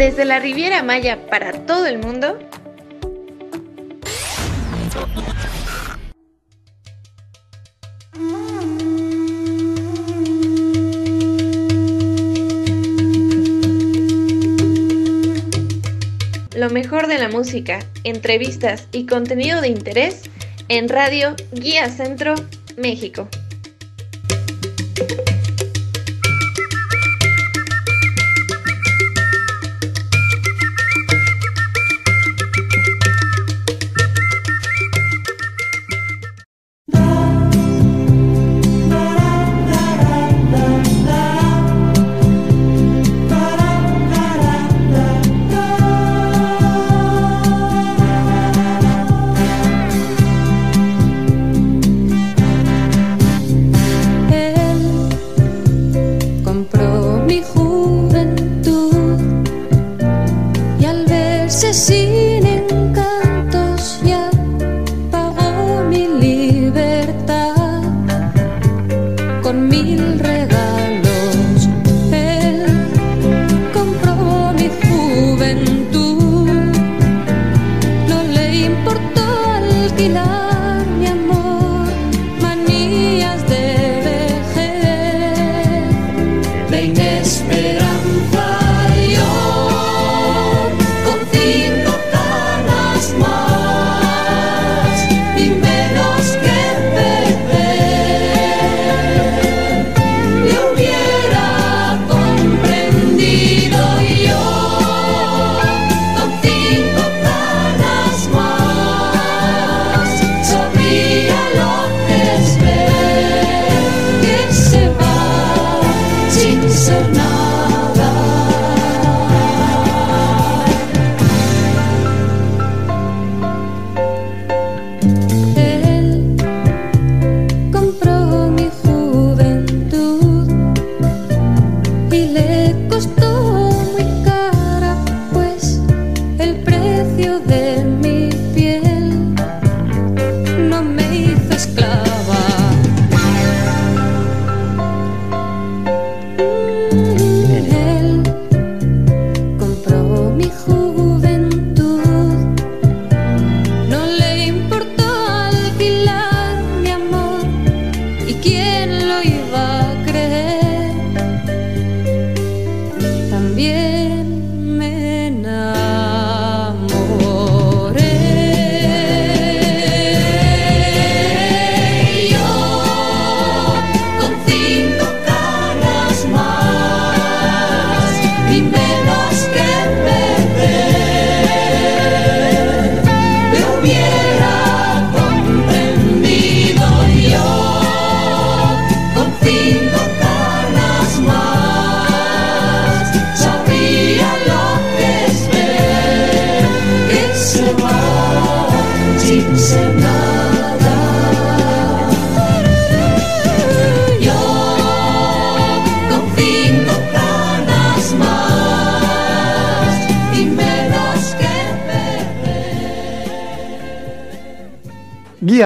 Desde 0.00 0.24
la 0.24 0.38
Riviera 0.38 0.82
Maya 0.82 1.26
para 1.26 1.66
todo 1.66 1.84
el 1.84 1.98
mundo. 1.98 2.38
Lo 16.56 16.70
mejor 16.70 17.06
de 17.06 17.18
la 17.18 17.28
música, 17.28 17.80
entrevistas 18.04 18.88
y 18.92 19.04
contenido 19.04 19.60
de 19.60 19.68
interés 19.68 20.22
en 20.68 20.88
Radio 20.88 21.36
Guía 21.52 21.90
Centro, 21.90 22.34
México. 22.78 23.28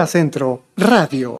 Centro 0.07 0.65
Radio. 0.77 1.37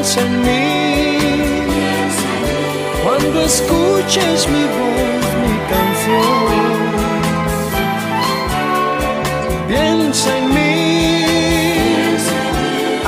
Piensa 0.00 0.20
en 0.20 0.42
mí 0.42 1.18
cuando 3.02 3.40
escuches 3.42 4.48
mi 4.48 4.64
voz, 4.76 5.24
mi 5.42 5.56
canción. 5.72 6.68
Piensa 9.66 10.38
en 10.38 10.44
mí, 10.54 11.24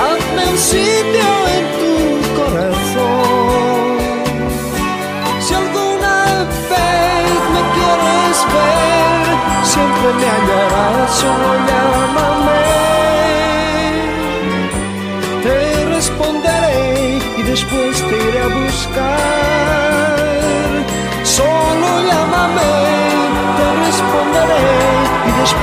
hazme 0.02 0.42
un 0.50 0.58
sitio 0.58 1.28
en 1.56 1.64
tu 1.78 1.94
corazón. 2.40 3.98
Si 5.38 5.54
alguna 5.54 6.14
vez 6.72 7.40
me 7.54 7.62
quieres 7.76 8.36
ver, 8.52 9.24
siempre 9.62 10.08
me 10.18 10.26
hallarás 10.26 11.10
solo 11.14 11.50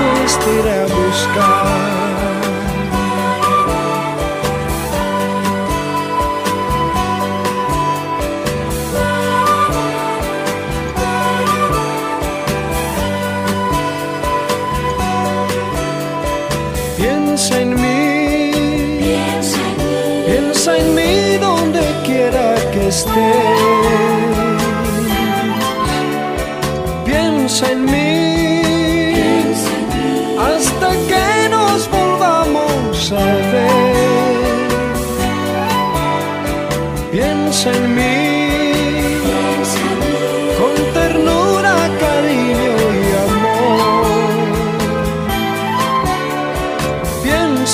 y 0.07 0.19
después 0.19 0.39
te 0.39 0.59
iré 0.59 0.73
a 0.73 0.83
buscar. 0.83 1.86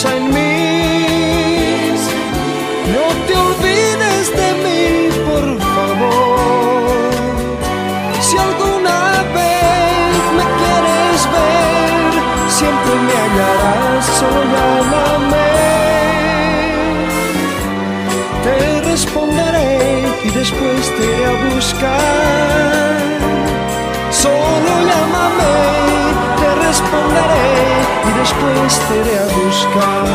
En 0.05 0.25
mí, 0.33 1.93
no 2.93 3.05
te 3.25 3.33
olvides 3.37 4.25
de 4.35 4.49
mí, 4.63 5.09
por 5.29 5.47
favor. 5.75 7.11
Si 8.19 8.37
alguna 8.37 9.23
vez 9.37 10.13
me 10.37 10.45
quieres 10.59 11.19
ver, 11.37 12.11
siempre 12.49 12.93
me 13.05 13.13
hallarás, 13.21 14.05
solo 14.19 14.41
llámame. 14.53 15.49
Te 18.43 18.81
responderé 18.81 20.03
y 20.25 20.29
después 20.31 20.81
te 20.97 21.03
iré 21.05 21.25
a 21.25 21.55
buscar. 21.55 22.97
Solo 24.11 24.71
llámame, 24.89 25.55
responderé 26.73 27.61
y 28.07 28.11
después 28.19 28.69
te 28.87 28.93
iré 29.01 29.15
a 29.19 29.27
buscar. 29.37 30.05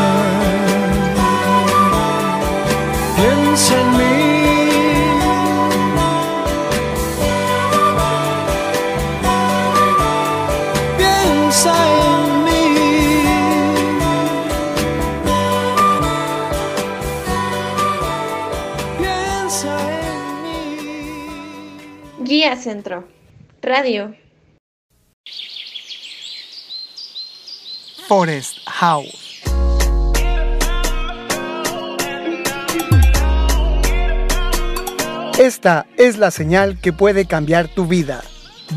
Piensa 3.16 3.74
en 3.80 3.88
mí. 3.98 4.18
Piensa 10.98 11.74
en 12.00 12.22
mí. 12.44 12.64
Piensa 18.98 19.72
en 20.10 20.26
mí. 20.42 20.58
Guía 22.24 22.52
Centro. 22.56 23.04
Radio. 23.62 24.17
Forest 28.08 28.60
House. 28.66 29.42
Esta 35.38 35.86
es 35.98 36.16
la 36.16 36.30
señal 36.30 36.80
que 36.80 36.94
puede 36.94 37.26
cambiar 37.26 37.68
tu 37.68 37.86
vida. 37.86 38.22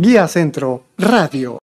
Guía 0.00 0.28
Centro 0.28 0.84
Radio. 0.96 1.58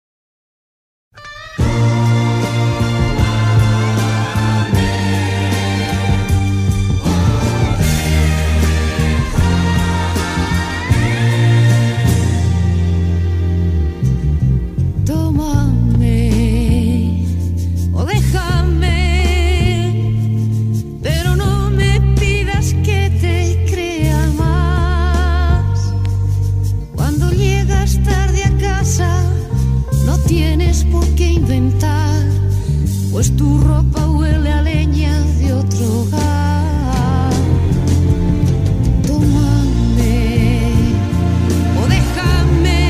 Pues 33.12 33.36
tu 33.36 33.58
ropa 33.58 34.06
huele 34.06 34.50
a 34.50 34.62
leña 34.62 35.20
de 35.38 35.52
otro 35.52 36.00
hogar. 36.00 37.32
Tómame 39.06 40.72
o 41.80 41.86
déjame, 41.88 42.80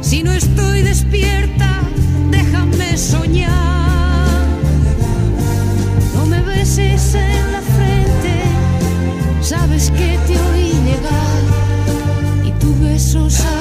si 0.00 0.22
no 0.22 0.32
estoy 0.32 0.82
despierta, 0.82 1.80
déjame 2.30 2.96
soñar. 2.96 4.46
No 6.14 6.26
me 6.26 6.40
beses 6.42 7.14
en 7.14 7.52
la 7.52 7.62
frente, 7.76 8.34
sabes 9.40 9.90
que 9.90 10.18
te 10.26 10.38
oí 10.50 10.72
llegar 10.84 11.42
y 12.44 12.50
tu 12.60 12.74
beso 12.80 13.30
sabe 13.30 13.55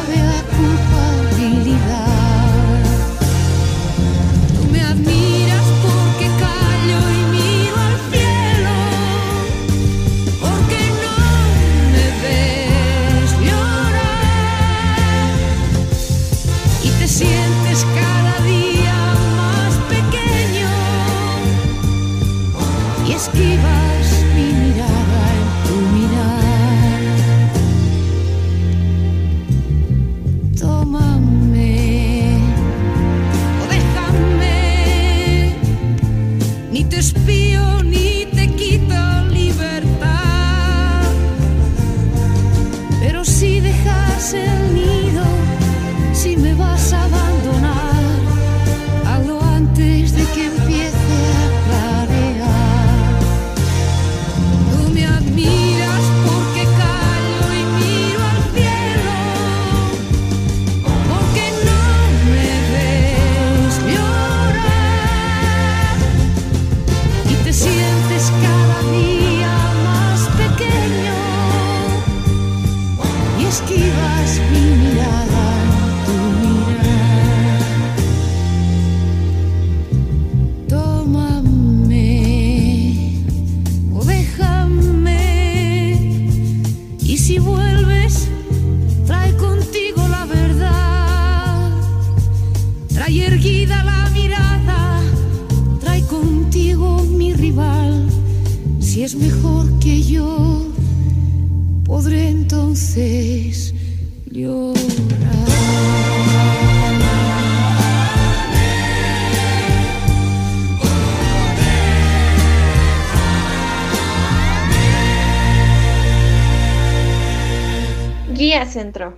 Centro. 118.64 119.18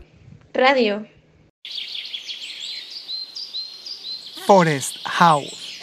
Radio. 0.51 1.06
Forest 4.48 4.98
House. 5.06 5.79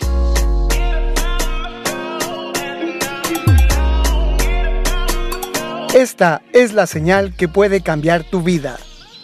Esta 5.95 6.43
es 6.53 6.73
la 6.73 6.89
señal 6.89 7.37
que 7.37 7.47
puede 7.47 7.81
cambiar 7.81 8.25
tu 8.25 8.43
vida. 8.43 8.77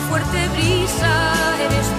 fuerte 0.00 0.48
brisa 0.48 1.34
eres 1.60 1.95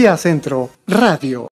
Guía 0.00 0.16
Centro 0.16 0.70
Radio. 0.86 1.49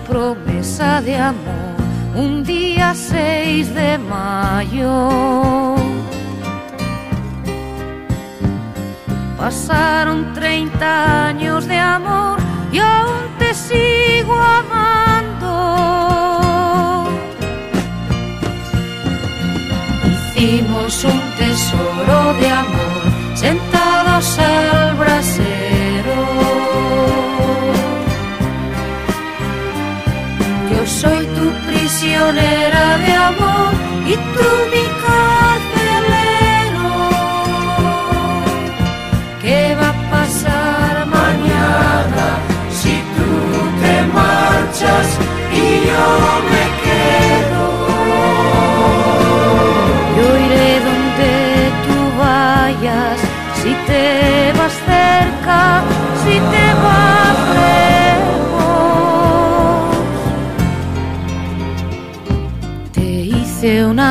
Promesa 0.08 1.02
de 1.02 1.16
amor 1.16 1.76
un 2.16 2.44
día 2.44 2.94
6 2.94 3.74
de 3.74 3.98
mayo. 3.98 5.76
Pasaron 9.38 10.34
30 10.34 11.15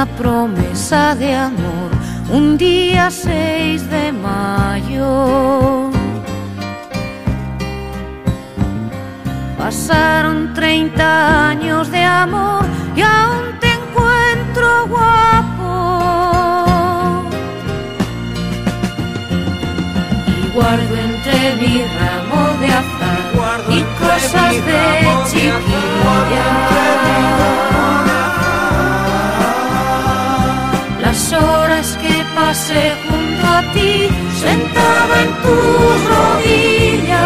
una 0.04 0.16
promesa 0.16 1.14
de 1.14 1.34
amor 1.34 1.90
un 2.30 2.58
día 2.58 3.10
6 3.10 3.90
de 3.90 4.12
mayo. 4.12 5.90
Pasaron 9.58 10.52
30 10.52 11.48
años 11.50 11.90
de 11.90 12.02
amor 12.02 12.64
y 12.96 13.00
aún 13.02 13.58
te 13.60 13.72
encuentro 13.72 14.86
guapo. 14.88 15.72
Y 20.26 20.48
guardo 20.54 20.96
entre 20.96 21.56
mi 21.60 21.82
ramo 21.98 22.40
de 22.60 22.66
azar 22.66 23.14
y 23.70 23.80
cosas 23.98 24.52
de 24.66 24.80
chiquilla. 25.30 26.74
Horas 31.42 31.98
que 32.02 32.24
pasé 32.34 32.92
junto 33.06 33.46
a 33.46 33.62
ti, 33.72 34.08
sentada 34.40 35.14
en 35.24 35.30
tus 35.42 35.96
rodillas. 36.14 37.24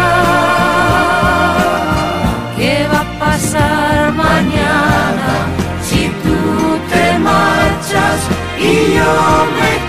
¿Qué 2.57 2.87
va 2.91 3.01
a 3.01 3.19
pasar 3.25 4.13
mañana 4.13 5.29
si 5.81 6.01
tú 6.23 6.39
te 6.91 7.05
marchas 7.19 8.19
y 8.59 8.95
yo 8.97 9.13
me 9.57 9.88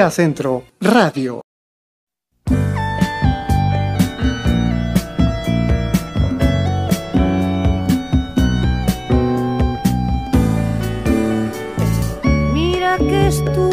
Guía 0.00 0.10
Centro 0.10 0.64
Radio. 0.80 1.42
Mira 12.54 12.96
qué 12.96 13.26
estupidez 13.26 13.69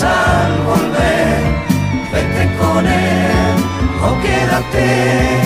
cambiar, 0.00 0.04
¿qué 0.04 0.04
me 0.04 0.04
dirías 0.04 0.04
al 0.04 0.62
volver? 0.62 1.58
Vete 2.12 2.56
con 2.58 2.86
él 2.86 3.56
o 4.02 4.20
quédate. 4.22 5.37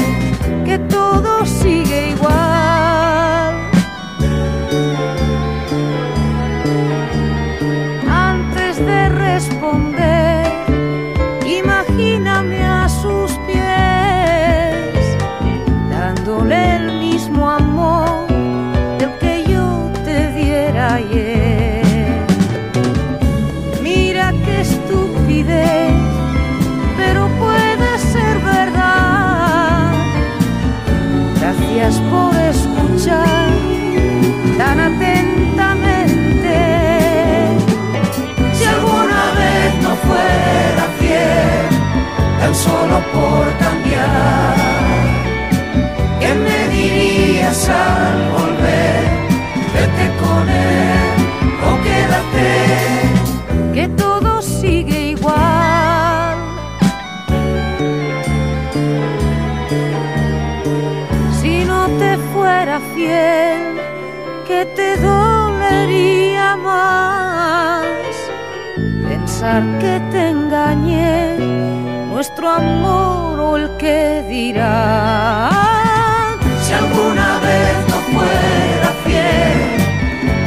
Si 76.64 76.72
alguna 76.72 77.30
vez 77.46 77.76
no 77.90 77.98
fuera 78.12 78.90
fiel, 79.04 79.60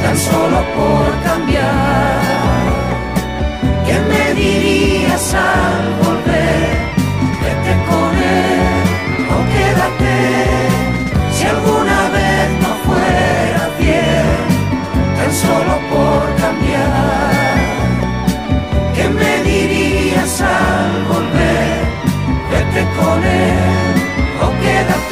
tan 0.02 0.16
solo 0.16 0.58
por 0.76 1.06
cambiar, 1.28 2.16
¿qué 3.86 3.96
me 4.10 4.24
dirías 4.34 5.34
al 5.34 5.85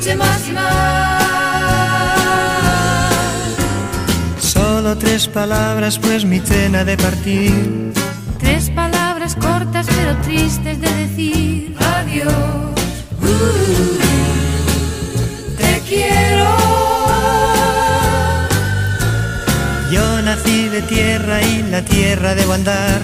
Escuche 0.08 0.16
más 0.16 0.48
y 0.48 0.52
más. 0.52 1.22
Solo 4.40 4.96
tres 4.96 5.28
palabras, 5.28 5.98
pues 5.98 6.24
mi 6.24 6.40
cena 6.40 6.84
de 6.84 6.96
partir. 6.96 7.92
Tres 8.38 8.70
palabras 8.70 9.36
cortas 9.36 9.86
pero 9.86 10.16
tristes 10.22 10.80
de 10.80 10.92
decir. 10.94 11.76
Adiós, 11.78 12.32
Uh, 13.20 13.98
te 15.58 15.82
quiero. 15.88 16.46
Yo 19.92 20.22
nací 20.22 20.68
de 20.68 20.82
tierra 20.82 21.42
y 21.42 21.62
la 21.64 21.82
tierra 21.82 22.34
debo 22.34 22.52
andar. 22.54 23.00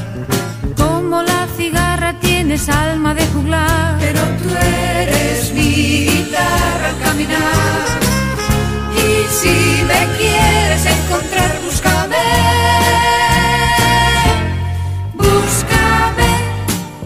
Tienes 2.46 2.68
alma 2.68 3.14
de 3.14 3.26
juglar. 3.28 3.96
Pero 3.98 4.20
tú 4.20 4.50
eres 4.54 5.50
mi 5.54 6.04
guitarra 6.04 6.88
al 6.90 6.98
caminar. 7.02 7.87
Y 8.92 9.07
si 9.33 9.83
me 9.88 10.00
quieres 10.18 10.85
encontrar, 10.85 11.59
búscame. 11.64 12.26
Búscame 15.14 16.30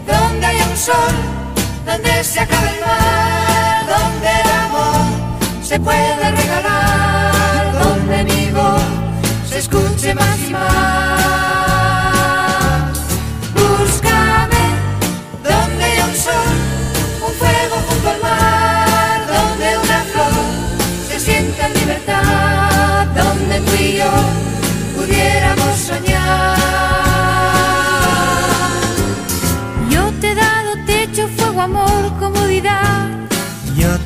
donde 0.05 0.45
haya 0.45 0.65
un 0.67 0.77
sol, 0.77 1.15
donde 1.85 2.23
se 2.25 2.41
acabe 2.41 2.71
el 2.75 2.81
mar, 2.81 3.85
donde 3.95 4.29
el 4.41 4.49
amor 4.65 5.05
se 5.63 5.79
puede 5.79 6.31
regalar, 6.31 7.79
donde 7.81 8.23
mi 8.25 8.51
voz 8.51 8.81
se 9.49 9.59
escuche 9.59 10.13
más 10.13 10.37
y 10.45 10.51
más. 10.51 11.28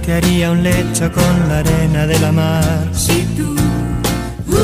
Te 0.05 0.13
haría 0.13 0.51
un 0.51 0.63
lecho 0.63 1.11
con 1.11 1.49
la 1.49 1.59
arena 1.59 2.05
de 2.05 2.19
la 2.19 2.31
mar. 2.31 2.89
Si 2.93 3.23
tú 3.37 3.55
uh, 4.47 4.55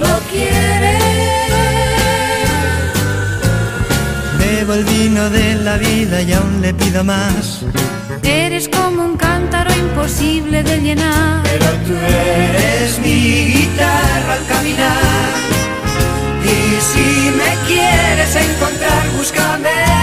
lo 0.00 0.18
quieres, 0.30 1.06
el 4.74 4.84
vino 4.84 5.30
de 5.30 5.54
la 5.54 5.76
vida 5.78 6.20
y 6.22 6.32
aún 6.32 6.60
le 6.60 6.74
pido 6.74 7.02
más. 7.04 7.62
Eres 8.22 8.68
como 8.68 9.04
un 9.04 9.16
cántaro 9.16 9.74
imposible 9.74 10.62
de 10.62 10.80
llenar. 10.80 11.42
Pero 11.44 11.66
tú 11.86 11.94
eres 11.94 12.98
mi 12.98 13.46
guitarra 13.54 14.34
al 14.34 14.46
caminar. 14.46 15.32
Y 16.44 16.80
si 16.90 17.30
me 17.40 17.50
quieres 17.66 18.36
encontrar, 18.36 19.08
búscame. 19.16 19.95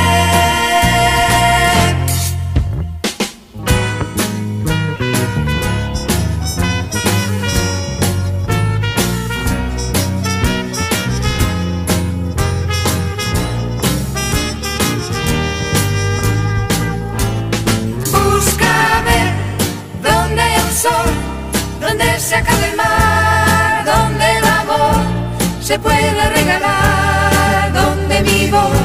Se 25.63 25.79
pueda 25.79 26.29
regalar, 26.29 27.71
donde 27.71 28.21
mi 28.21 28.51
voz 28.51 28.77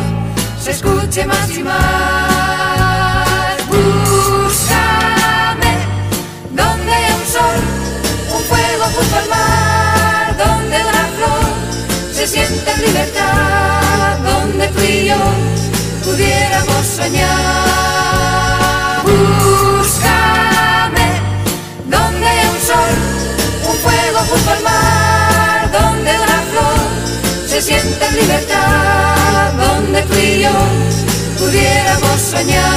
se 0.62 0.71
escuche 0.71 1.27
más 1.27 1.51
y 1.51 1.64
más. 1.64 3.57
Búscame 3.67 4.93
donde 6.53 6.93
un 7.17 7.27
sol, 7.35 7.61
un 8.37 8.43
fuego 8.45 8.85
junto 8.95 9.17
al 9.17 9.29
mar, 9.29 10.37
donde 10.37 10.77
una 10.77 11.05
flor 11.17 11.51
se 12.12 12.27
siente 12.29 12.71
en 12.71 12.81
libertad, 12.83 14.19
donde 14.23 14.69
tú 14.69 14.81
y 14.81 15.07
yo 15.09 15.17
pudiéramos 16.05 16.87
soñar. 16.87 18.08
En 28.07 28.17
libertad, 28.17 29.53
donde 29.55 30.03
tú 30.03 30.15
y 30.15 30.43
yo 30.43 30.51
pudiéramos 31.39 32.21
soñar. 32.21 32.69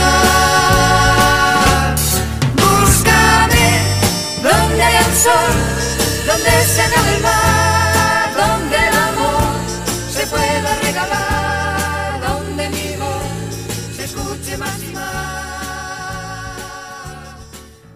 Búscame 2.56 3.68
donde 4.42 4.84
hay 4.84 4.96
un 5.06 5.16
sol, 5.16 5.54
donde 6.28 6.52
se 6.66 6.82
acabe 6.82 7.16
el 7.16 7.22
mar, 7.22 8.30
donde 8.36 8.78
el 8.78 8.96
amor 9.10 9.54
se 10.12 10.28
pueda 10.28 10.76
regalar, 10.84 12.22
donde 12.28 12.70
mi 12.70 12.96
voz 12.98 13.56
se 13.96 14.04
escuche 14.06 14.58
más 14.58 14.82
y 14.82 14.94
más. 14.94 15.04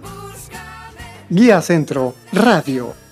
Búscame. 0.02 1.04
Guía 1.30 1.62
Centro 1.62 2.16
Radio. 2.32 3.05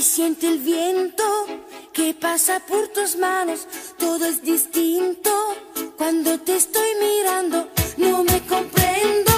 Y 0.00 0.02
siente 0.02 0.48
el 0.48 0.60
viento 0.60 1.22
que 1.92 2.14
pasa 2.14 2.58
por 2.66 2.88
tus 2.88 3.16
manos. 3.16 3.68
Todo 3.98 4.24
es 4.24 4.40
distinto 4.40 5.30
cuando 5.98 6.40
te 6.40 6.56
estoy 6.56 6.88
mirando. 6.98 7.68
No 7.98 8.24
me 8.24 8.40
comprendo, 8.46 9.32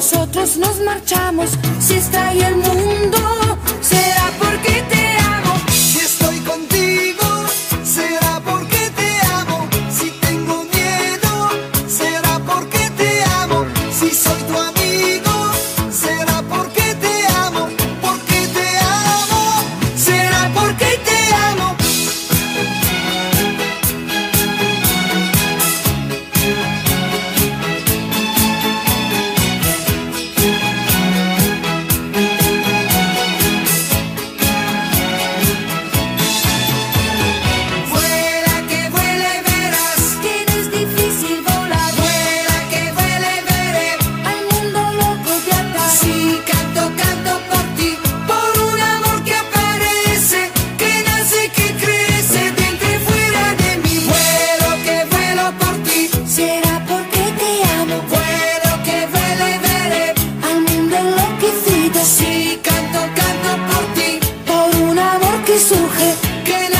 nosotros 0.00 0.56
nos 0.56 0.80
marchamos. 0.80 1.50
Si 1.78 1.92
está 1.92 2.28
ahí 2.28 2.40
el 2.40 2.56
mundo, 2.56 3.18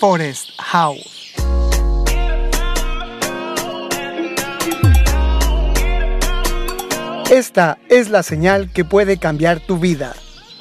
Forest 0.00 0.50
House. 0.58 1.34
Esta 7.30 7.78
es 7.88 8.10
la 8.10 8.22
señal 8.22 8.70
que 8.72 8.84
puede 8.84 9.16
cambiar 9.16 9.60
tu 9.60 9.78
vida. 9.78 10.14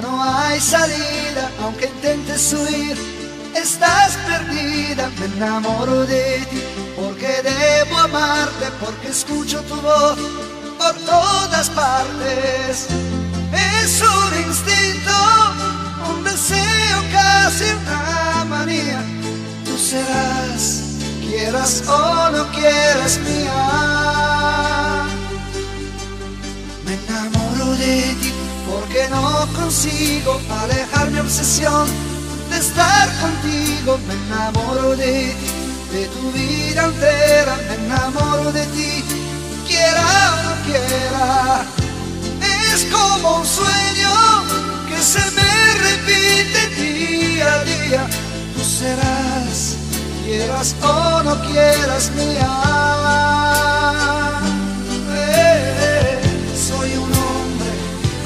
No 0.00 0.22
hay 0.22 0.60
salida, 0.60 1.50
aunque 1.62 1.86
intentes 1.86 2.52
huir, 2.52 2.96
estás 3.54 4.16
perdida. 4.26 5.10
Me 5.18 5.26
enamoro 5.26 6.06
de 6.06 6.46
ti, 6.50 6.62
porque 6.96 7.42
debo 7.42 7.98
amarte, 7.98 8.66
porque 8.80 9.08
escucho 9.08 9.60
tu 9.62 9.76
voz 9.76 10.18
por 10.78 10.94
todas 11.04 11.70
partes. 11.70 12.86
Es 13.52 14.02
un 14.02 14.48
instinto, 14.48 15.12
un 16.10 16.24
deseo, 16.24 17.02
casi 17.12 17.64
una 17.64 18.44
manía. 18.44 19.02
Tú 19.64 19.76
serás, 19.78 20.82
quieras 21.20 21.82
o 21.88 22.30
no 22.30 22.50
quieras 22.52 23.18
mía. 23.18 25.04
Me 26.84 26.94
enamoro 26.94 27.72
de 27.76 28.14
ti 28.20 28.35
porque 28.86 29.08
no 29.08 29.46
consigo 29.54 30.40
alejar 30.62 31.10
mi 31.10 31.18
obsesión 31.18 31.88
de 32.50 32.58
estar 32.58 33.08
contigo. 33.20 33.98
Me 34.06 34.14
enamoro 34.14 34.96
de 34.96 35.34
ti, 35.34 35.96
de 35.96 36.06
tu 36.06 36.32
vida 36.32 36.84
entera. 36.84 37.56
Me 37.68 37.74
enamoro 37.86 38.52
de 38.52 38.66
ti, 38.66 39.04
quiera 39.66 40.02
o 40.32 40.42
no 40.44 40.54
quiera. 40.66 41.64
Es 42.72 42.84
como 42.92 43.38
un 43.38 43.46
sueño 43.46 44.44
que 44.88 45.02
se 45.02 45.30
me 45.32 45.74
repite 45.86 46.60
día 46.80 47.54
a 47.54 47.64
día. 47.64 48.06
Tú 48.54 48.62
serás, 48.64 49.76
quieras 50.24 50.74
o 50.82 51.22
no 51.22 51.40
quieras 51.46 52.10
mía. 52.12 52.66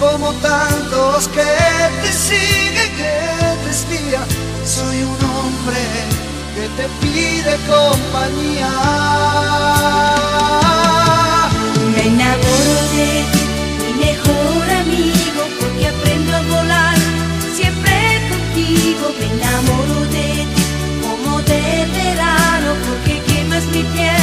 Como 0.01 0.33
tantos 0.35 1.29
que 1.29 1.53
te 2.03 2.13
sigue, 2.13 2.85
que 2.97 3.15
te 3.63 3.71
espía. 3.71 4.23
Soy 4.65 5.03
un 5.03 5.21
hombre 5.37 5.83
que 6.55 6.67
te 6.77 6.89
pide 7.01 7.53
compañía. 7.69 8.73
Me 11.95 12.03
enamoro 12.07 12.77
de 12.97 13.11
ti, 13.33 13.43
mi 13.81 13.91
mejor 14.07 14.65
amigo, 14.83 15.43
porque 15.61 15.89
aprendo 15.89 16.37
a 16.37 16.43
volar 16.55 16.99
siempre 17.55 17.95
contigo. 18.31 19.05
Me 19.19 19.27
enamoro 19.37 20.01
de 20.17 20.29
ti, 20.55 20.65
como 21.03 21.43
de 21.43 21.87
verano, 21.99 22.71
porque 22.87 23.21
quemas 23.29 23.65
mi 23.67 23.83
piel 23.83 24.20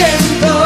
siento. 0.00 0.59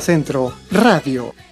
Centro 0.00 0.52
Radio. 0.70 1.45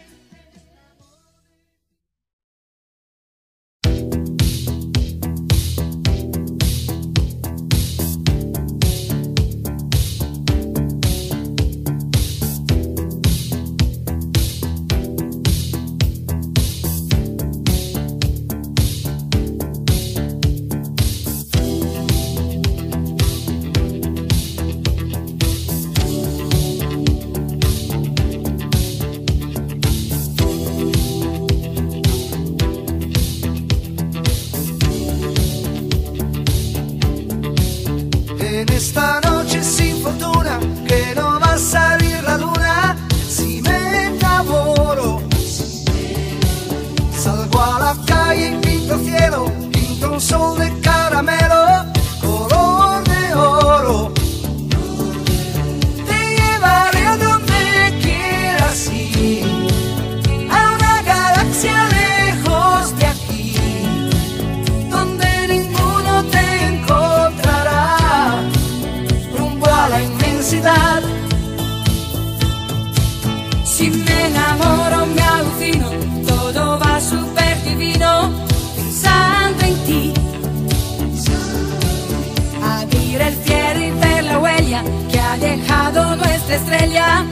Nuestra 86.46 86.56
estrella 86.56 87.24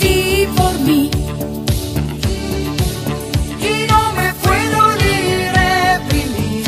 y 0.00 0.46
por 0.56 0.78
mí. 0.80 1.10
Y 3.60 3.86
no 3.86 4.12
me 4.12 4.32
puedo 4.34 4.96
ni 4.96 5.48
reprimir. 5.48 6.64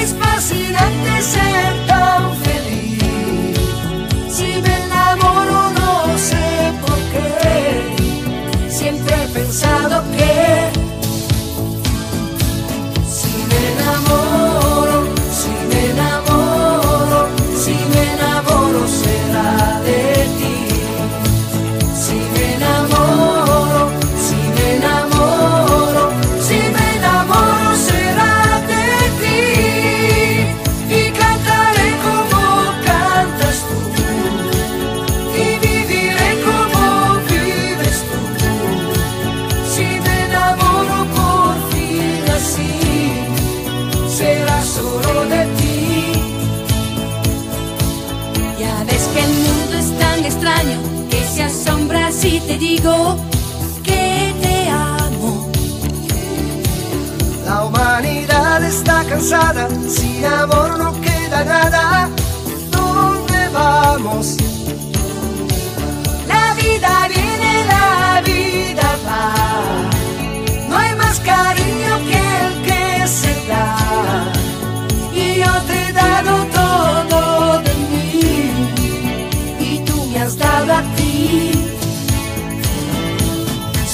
Es 0.00 0.14
fascinante 0.14 1.22
ser 1.22 1.47
cansada, 59.18 59.68
sin 59.88 60.24
amor 60.24 60.78
no 60.78 60.92
queda 61.00 61.44
nada. 61.44 62.08
¿Dónde 62.70 63.48
vamos? 63.52 64.36
La 66.28 66.54
vida 66.54 67.08
viene, 67.08 67.64
la 67.66 68.22
vida 68.24 68.88
va. 69.06 69.24
No 70.68 70.76
hay 70.76 70.94
más 70.94 71.18
cariño 71.18 71.92
que 72.08 72.20
el 72.42 72.62
que 72.68 73.08
se 73.08 73.34
da. 73.48 74.32
Y 75.12 75.40
yo 75.42 75.52
te 75.66 75.88
he 75.88 75.92
dado 75.92 76.32
todo 76.60 77.62
de 77.62 77.74
mí. 77.90 78.52
Y 79.58 79.78
tú 79.80 79.96
me 80.12 80.20
has 80.20 80.38
dado 80.38 80.74
a 80.74 80.82
ti. 80.96 81.52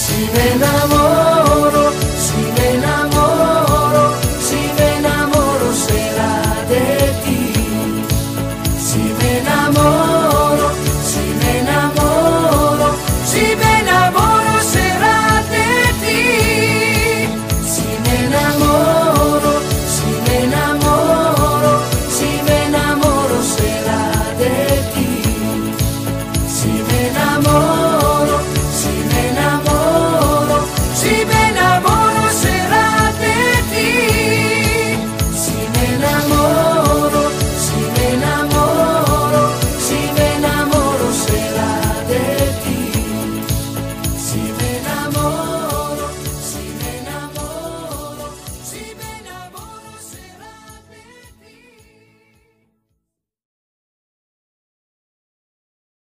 Si 0.03 0.19
me 0.35 0.53
enamoro. 0.53 2.04